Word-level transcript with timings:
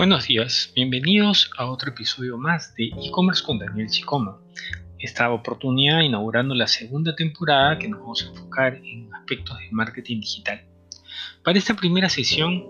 Buenos 0.00 0.28
días, 0.28 0.72
bienvenidos 0.74 1.50
a 1.58 1.66
otro 1.66 1.90
episodio 1.90 2.38
más 2.38 2.74
de 2.74 2.86
e-commerce 2.86 3.44
con 3.44 3.58
Daniel 3.58 3.90
Chicoma. 3.90 4.40
Esta 4.98 5.30
oportunidad 5.30 6.00
inaugurando 6.00 6.54
la 6.54 6.68
segunda 6.68 7.14
temporada 7.14 7.78
que 7.78 7.86
nos 7.86 8.00
vamos 8.00 8.22
a 8.22 8.28
enfocar 8.30 8.76
en 8.76 9.12
aspectos 9.12 9.58
de 9.58 9.68
marketing 9.70 10.20
digital. 10.20 10.64
Para 11.44 11.58
esta 11.58 11.74
primera 11.74 12.08
sesión 12.08 12.64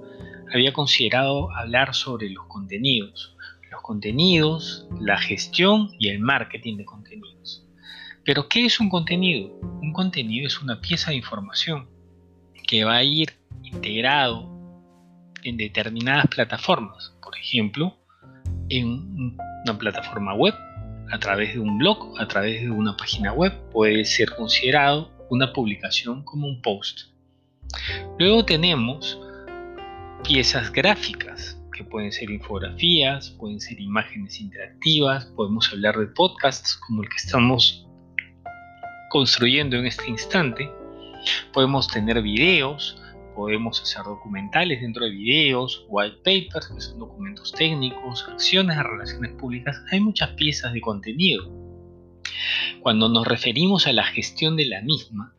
había 0.52 0.72
considerado 0.72 1.52
hablar 1.52 1.94
sobre 1.94 2.30
los 2.30 2.48
contenidos, 2.48 3.36
los 3.70 3.80
contenidos, 3.80 4.88
la 5.00 5.16
gestión 5.16 5.92
y 6.00 6.08
el 6.08 6.18
marketing 6.18 6.78
de 6.78 6.84
contenidos. 6.84 7.64
Pero 8.24 8.48
¿qué 8.48 8.66
es 8.66 8.80
un 8.80 8.88
contenido? 8.90 9.52
Un 9.80 9.92
contenido 9.92 10.48
es 10.48 10.60
una 10.60 10.80
pieza 10.80 11.12
de 11.12 11.18
información 11.18 11.88
que 12.66 12.82
va 12.82 12.96
a 12.96 13.04
ir 13.04 13.34
integrado 13.62 14.50
en 15.44 15.56
determinadas 15.56 16.26
plataformas, 16.26 17.14
ejemplo, 17.50 17.96
en 18.68 19.36
una 19.64 19.78
plataforma 19.78 20.34
web, 20.34 20.54
a 21.10 21.18
través 21.18 21.54
de 21.54 21.60
un 21.60 21.78
blog, 21.78 22.14
a 22.20 22.28
través 22.28 22.62
de 22.62 22.70
una 22.70 22.96
página 22.96 23.32
web, 23.32 23.52
puede 23.72 24.04
ser 24.04 24.30
considerado 24.36 25.10
una 25.28 25.52
publicación 25.52 26.22
como 26.22 26.46
un 26.46 26.62
post. 26.62 27.08
Luego 28.18 28.44
tenemos 28.44 29.20
piezas 30.22 30.70
gráficas, 30.70 31.60
que 31.76 31.82
pueden 31.84 32.12
ser 32.12 32.30
infografías, 32.30 33.30
pueden 33.30 33.60
ser 33.60 33.80
imágenes 33.80 34.40
interactivas, 34.40 35.24
podemos 35.36 35.72
hablar 35.72 35.98
de 35.98 36.06
podcasts 36.06 36.76
como 36.86 37.02
el 37.02 37.08
que 37.08 37.16
estamos 37.16 37.86
construyendo 39.08 39.76
en 39.76 39.86
este 39.86 40.08
instante, 40.08 40.70
podemos 41.52 41.88
tener 41.88 42.22
videos, 42.22 43.00
podemos 43.40 43.80
hacer 43.80 44.04
documentales 44.04 44.82
dentro 44.82 45.06
de 45.06 45.12
videos, 45.12 45.86
white 45.88 46.18
papers, 46.18 46.68
que 46.68 46.78
son 46.78 46.98
documentos 46.98 47.52
técnicos, 47.52 48.26
acciones 48.30 48.76
de 48.76 48.82
relaciones 48.82 49.32
públicas, 49.32 49.82
hay 49.90 50.00
muchas 50.00 50.28
piezas 50.32 50.74
de 50.74 50.82
contenido. 50.82 51.50
Cuando 52.80 53.08
nos 53.08 53.26
referimos 53.26 53.86
a 53.86 53.94
la 53.94 54.04
gestión 54.04 54.58
de 54.58 54.66
la 54.66 54.82
misma, 54.82 55.34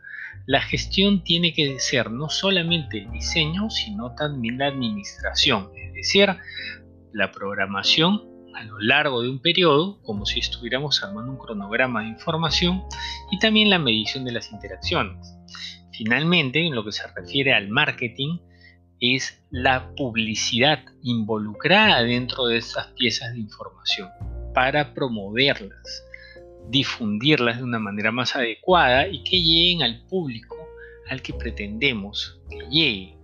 la 0.48 0.62
gestión 0.62 1.24
tiene 1.24 1.54
que 1.54 1.78
ser 1.78 2.10
no 2.10 2.28
solamente 2.30 3.04
el 3.04 3.12
diseño, 3.12 3.70
sino 3.70 4.16
también 4.16 4.58
la 4.58 4.66
administración, 4.66 5.70
es 5.76 5.94
decir, 5.94 6.28
la 7.14 7.32
programación 7.32 8.24
a 8.56 8.64
lo 8.64 8.80
largo 8.80 9.22
de 9.22 9.30
un 9.30 9.44
periodo, 9.44 10.02
como 10.02 10.26
si 10.26 10.40
estuviéramos 10.40 11.04
armando 11.04 11.34
un 11.34 11.38
cronograma 11.38 12.02
de 12.02 12.08
información, 12.08 12.82
y 13.30 13.38
también 13.38 13.70
la 13.70 13.78
medición 13.78 14.26
de 14.26 14.32
las 14.32 14.52
interacciones. 14.52 15.38
Finalmente, 16.04 16.66
en 16.66 16.74
lo 16.74 16.84
que 16.84 16.92
se 16.92 17.06
refiere 17.16 17.54
al 17.54 17.70
marketing, 17.70 18.40
es 19.00 19.40
la 19.52 19.94
publicidad 19.96 20.80
involucrada 21.04 22.02
dentro 22.02 22.48
de 22.48 22.58
estas 22.58 22.88
piezas 22.94 23.34
de 23.34 23.42
información 23.42 24.10
para 24.52 24.96
promoverlas, 24.96 26.04
difundirlas 26.70 27.58
de 27.58 27.66
una 27.66 27.78
manera 27.78 28.12
más 28.12 28.36
adecuada 28.36 29.08
y 29.08 29.24
que 29.24 29.40
lleguen 29.44 29.84
al 29.84 30.04
público 30.08 30.56
al 31.08 31.22
que 31.22 31.34
pretendemos 31.34 32.42
que 32.50 32.68
llegue. 32.72 33.16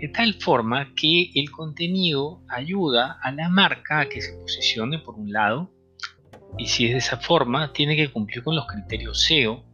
De 0.00 0.08
tal 0.08 0.32
forma 0.40 0.94
que 0.94 1.32
el 1.34 1.50
contenido 1.50 2.40
ayuda 2.48 3.18
a 3.22 3.30
la 3.30 3.50
marca 3.50 4.00
a 4.00 4.08
que 4.08 4.22
se 4.22 4.32
posicione 4.38 5.00
por 5.00 5.16
un 5.16 5.30
lado 5.30 5.70
y 6.56 6.66
si 6.66 6.86
es 6.86 6.92
de 6.92 6.98
esa 6.98 7.18
forma 7.18 7.74
tiene 7.74 7.94
que 7.94 8.08
cumplir 8.08 8.42
con 8.42 8.56
los 8.56 8.66
criterios 8.68 9.22
SEO 9.22 9.73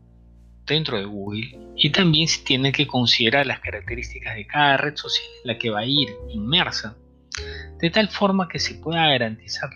dentro 0.75 0.99
de 0.99 1.05
Google 1.05 1.59
y 1.77 1.91
también 1.91 2.29
se 2.29 2.43
tiene 2.43 2.73
que 2.73 2.87
considerar 2.87 3.47
las 3.47 3.61
características 3.61 4.35
de 4.37 4.47
cada 4.47 4.77
red 4.77 4.97
social 4.97 5.27
en 5.43 5.49
la 5.49 5.59
que 5.59 5.71
va 5.71 5.81
a 5.81 5.87
ir 5.87 6.09
inmersa, 6.29 6.97
de 7.79 7.91
tal 7.91 8.09
forma 8.09 8.49
que 8.49 8.59
se 8.59 8.75
pueda 8.75 9.07
garantizar 9.09 9.71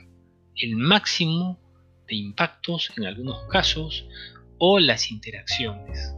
el 0.56 0.76
máximo 0.76 1.58
de 2.06 2.16
impactos 2.16 2.92
en 2.96 3.06
algunos 3.06 3.44
casos 3.48 4.06
o 4.58 4.78
las 4.78 5.10
interacciones 5.10 6.14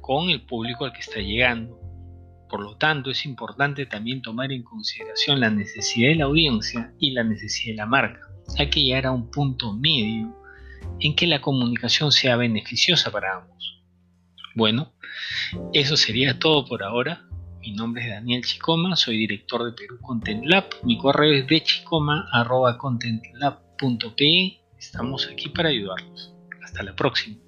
con 0.00 0.28
el 0.30 0.42
público 0.42 0.84
al 0.84 0.92
que 0.92 1.00
está 1.00 1.20
llegando. 1.20 1.80
Por 2.48 2.60
lo 2.60 2.76
tanto, 2.76 3.10
es 3.10 3.24
importante 3.24 3.86
también 3.86 4.22
tomar 4.22 4.52
en 4.52 4.62
consideración 4.62 5.40
la 5.40 5.50
necesidad 5.50 6.10
de 6.10 6.16
la 6.16 6.24
audiencia 6.26 6.92
y 7.00 7.12
la 7.12 7.24
necesidad 7.24 7.72
de 7.72 7.76
la 7.78 7.86
marca. 7.86 8.20
Hay 8.58 8.68
que 8.68 8.82
llegar 8.82 9.06
a 9.06 9.12
un 9.12 9.30
punto 9.30 9.72
medio 9.72 10.36
en 11.00 11.16
que 11.16 11.26
la 11.26 11.40
comunicación 11.40 12.12
sea 12.12 12.36
beneficiosa 12.36 13.10
para 13.10 13.38
ambos. 13.38 13.73
Bueno, 14.54 14.92
eso 15.72 15.96
sería 15.96 16.38
todo 16.38 16.64
por 16.64 16.84
ahora. 16.84 17.26
Mi 17.60 17.72
nombre 17.72 18.04
es 18.04 18.10
Daniel 18.10 18.44
Chicoma, 18.44 18.94
soy 18.94 19.16
director 19.16 19.64
de 19.64 19.72
Perú 19.72 19.98
Content 20.00 20.44
Lab. 20.44 20.66
Mi 20.84 20.96
correo 20.98 21.32
es 21.32 21.48
de 21.48 21.60
chicoma.contentlab.pe. 21.62 24.60
Estamos 24.78 25.28
aquí 25.32 25.48
para 25.48 25.70
ayudarlos. 25.70 26.32
Hasta 26.62 26.84
la 26.84 26.94
próxima. 26.94 27.38